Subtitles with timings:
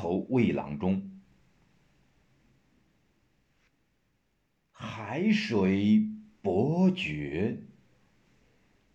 [0.00, 1.10] 投魏郎中。
[4.72, 6.08] 海水
[6.40, 7.58] 伯爵，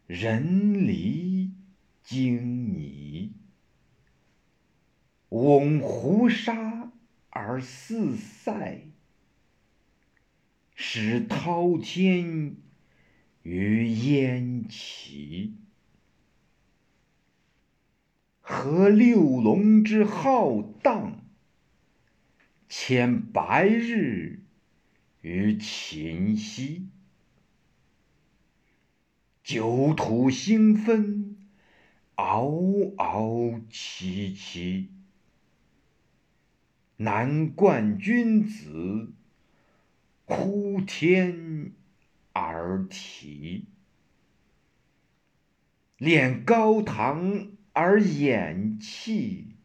[0.08, 1.52] 人离
[2.02, 3.36] 经泥。
[5.30, 6.92] 翁胡沙
[7.30, 8.88] 而四塞，
[10.74, 12.56] 使滔天
[13.44, 15.65] 于焉耆。
[18.66, 21.24] 和六龙之浩荡，
[22.68, 24.40] 牵白日
[25.22, 26.90] 于秦兮。
[29.44, 31.38] 九土星分，
[32.16, 34.90] 嗷嗷戚戚。
[36.98, 39.14] 南冠君子，
[40.26, 41.72] 呼天
[42.34, 43.68] 而啼。
[46.00, 49.58] 恋高堂而掩泣，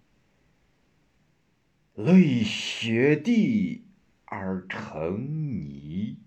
[1.95, 3.85] 泪雪地
[4.25, 6.19] 而成泥。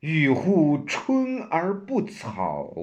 [0.00, 2.74] 欲护春而不草，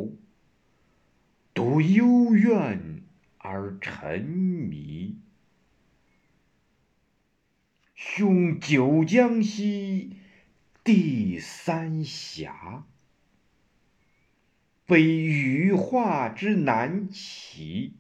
[1.54, 3.04] 独幽怨
[3.38, 5.20] 而沉迷。
[7.94, 10.18] 兄九江兮
[10.84, 12.88] 弟三峡，
[14.90, 17.94] 非羽化之难齐。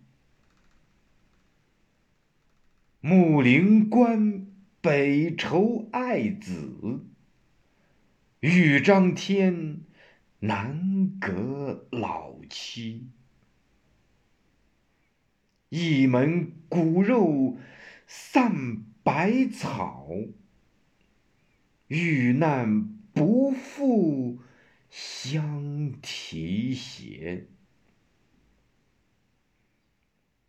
[2.99, 4.47] 穆陵关
[4.81, 7.05] 北愁爱子，
[8.39, 9.81] 豫章天
[10.39, 13.05] 南阁老妻。
[15.69, 17.59] 一门骨肉
[18.07, 20.09] 散百草，
[21.85, 24.39] 遇难不复
[24.89, 27.47] 相提携。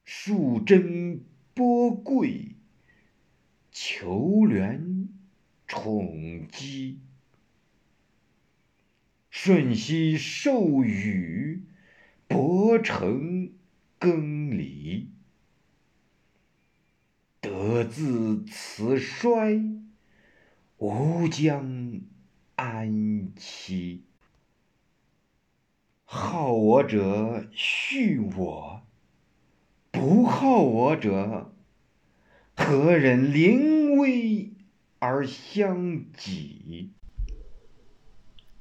[0.05, 1.24] 树贞
[1.55, 2.56] 波贵，
[3.70, 5.08] 求怜
[5.67, 7.01] 宠姬。
[9.30, 11.62] 瞬息授予，
[12.27, 13.52] 伯承
[13.98, 15.11] 更离。
[17.40, 19.62] 德自辞衰，
[20.78, 22.02] 吾将
[22.57, 24.05] 安期？
[26.12, 28.82] 好我者恤我，
[29.92, 31.54] 不好我者，
[32.56, 34.50] 何忍临危
[34.98, 36.90] 而相己？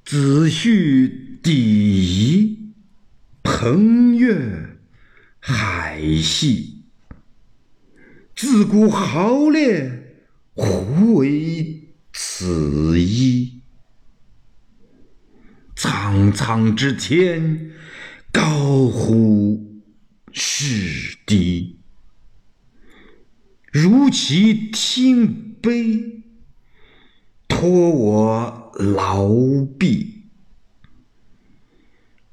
[0.05, 1.51] 子胥弟
[2.37, 2.71] 夷，
[3.41, 4.77] 彭越
[5.39, 6.83] 海兮。
[8.35, 10.21] 自古豪烈，
[10.53, 13.58] 胡为此一？
[15.81, 17.71] 苍苍之天，
[18.33, 19.81] 高乎
[20.33, 21.79] 是低。
[23.71, 26.21] 如其听悲，
[27.47, 29.29] 托我劳
[29.77, 30.25] 弊。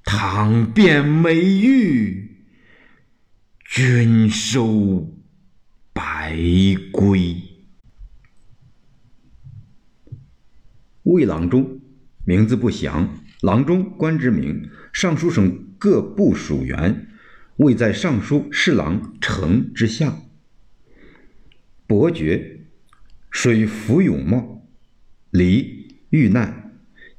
[0.03, 2.45] 倘变美玉，
[3.65, 5.09] 君收。
[5.93, 6.37] 白
[6.91, 7.41] 归。
[11.05, 11.81] 魏郎中，
[12.25, 13.09] 名字不详，
[13.43, 17.09] 郎中官之名，尚书省各部属员，
[17.57, 20.17] 位在尚书侍郎丞之下。
[21.87, 22.61] 伯爵，
[23.31, 24.67] 水服永茂，
[25.31, 26.73] 离遇难，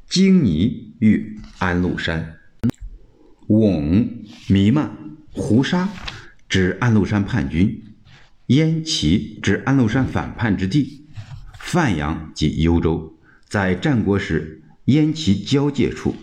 [0.08, 2.38] 荆泥遇安禄山。
[3.48, 4.98] 瓮弥漫，
[5.32, 5.88] 胡沙
[6.50, 7.84] 指安禄山叛军。
[8.48, 11.06] 燕齐指安禄山反叛之地，
[11.60, 16.16] 范阳即幽州，在战国时燕齐交界处。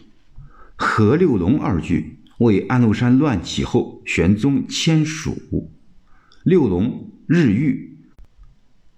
[0.77, 5.71] 何六龙二句为安禄山乱起后玄宗迁蜀。
[6.43, 7.99] 六龙日玉，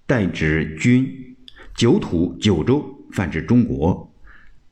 [0.07, 1.37] 代指君。
[1.75, 4.15] 九土九州泛指中国。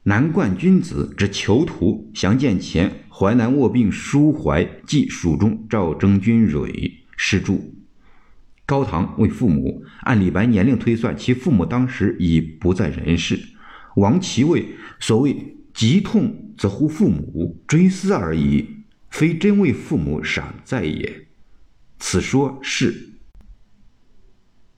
[0.04, 2.10] 南冠君子指囚徒。
[2.14, 7.74] 详见前，淮南卧病书怀记蜀中赵征君蕊诗注。
[8.64, 13.38] 高堂为父母，按李白年龄推算，其父母当时已不在人世。
[13.96, 14.66] 王其位，
[15.00, 18.66] 所谓疾痛则呼父母，追思而已，
[19.10, 21.26] 非真为父母尚在也。
[21.98, 23.10] 此说是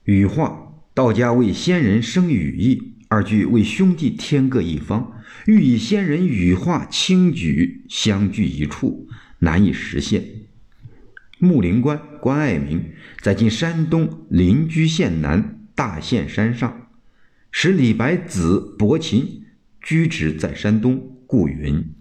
[0.03, 5.13] 羽化，道家为先人生羽翼，二句为兄弟天各一方，
[5.45, 9.07] 欲以先人羽化轻举相聚一处，
[9.39, 10.23] 难以实现。
[11.39, 12.81] 穆陵关，关爱民，
[13.21, 16.86] 在今山东临居县南大县山上，
[17.59, 19.45] 使李白子伯禽
[19.81, 21.91] 居止在山东，故云。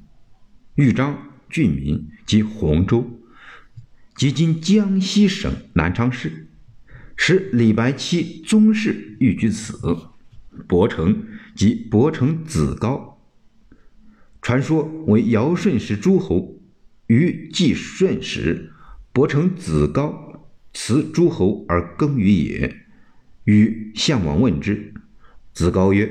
[0.75, 3.23] 豫章郡民即洪州，
[4.15, 6.49] 即今江西省南昌市，
[7.17, 9.79] 使李白妻宗室寓居此。
[10.69, 11.25] 伯承
[11.55, 13.23] 即伯承子高，
[14.43, 16.61] 传说为尧舜时诸侯，
[17.07, 18.75] 于季舜时，
[19.11, 22.83] 伯承子高辞诸侯而耕于野。
[23.45, 24.93] 与项王问之，
[25.57, 26.07] 子高曰：“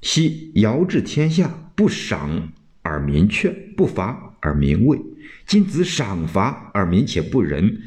[0.00, 4.98] 昔尧治天下，不赏而民劝，不罚而民畏。
[5.46, 7.82] 今子赏罚而民且不仁，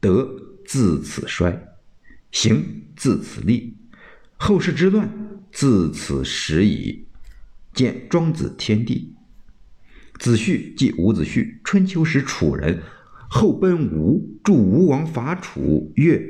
[0.00, 0.34] 德
[0.64, 1.76] 自此衰，
[2.32, 3.76] 行自此立，
[4.38, 5.12] 后世之乱。”
[5.52, 7.04] 自此始矣。
[7.74, 9.14] 见庄子《天地》。
[10.18, 12.80] 子胥即伍子胥，春秋时楚人，
[13.28, 16.26] 后奔吴，助吴王伐楚，越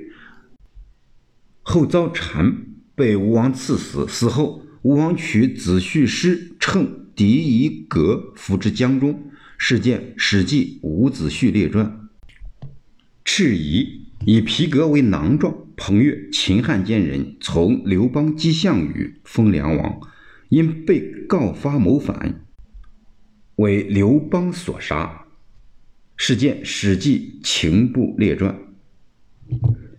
[1.63, 2.57] 后遭谗，
[3.01, 4.07] 被吴王赐死。
[4.07, 9.31] 死后，吴王取子胥尸，乘狄夷革，伏之江中。
[9.57, 12.09] 事件《史记·伍子胥列传》。
[13.25, 15.57] 赤夷以皮革为囊状。
[15.79, 20.01] 彭越，秦汉间人，从刘邦击项羽，封梁王，
[20.51, 22.45] 因被告发谋反，
[23.57, 25.25] 为刘邦所杀。
[26.19, 28.59] 事件《史记·秦部列传》。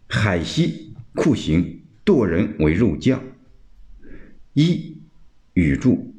[0.08, 1.81] 海西，酷刑，
[2.12, 3.24] 剁人为肉酱。
[4.52, 4.98] 一
[5.54, 6.14] 禹注：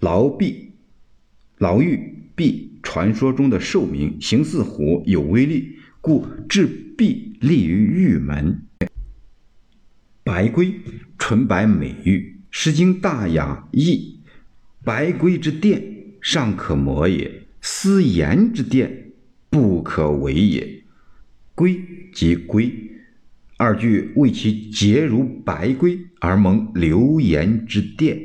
[0.00, 0.72] 牢闭，
[1.58, 8.66] 牢狱闭，传说中的兽名，形似虎，有威力，故置壁立于玉门。
[10.24, 10.74] 白龟，
[11.16, 14.18] 纯白美玉，《诗经·大雅》译：
[14.82, 15.84] 白龟之殿，
[16.20, 17.30] 尚可磨也；
[17.60, 19.12] 丝盐之殿，
[19.50, 20.82] 不可为也。
[21.54, 21.80] 龟
[22.12, 22.85] 即龟，
[23.58, 28.20] 二句为其洁如白龟而蒙流言之殿。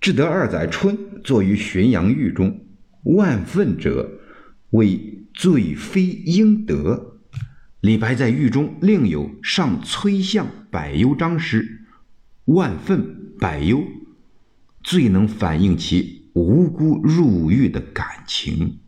[0.00, 2.60] 至德二载春，坐于浔阳狱中，
[3.04, 4.20] 万愤者，
[4.70, 7.20] 为罪非应得。
[7.80, 11.84] 李白在狱中另有上崔相百忧章诗，
[12.46, 13.84] 万愤百忧，
[14.82, 18.80] 最能反映其无辜入狱的感情。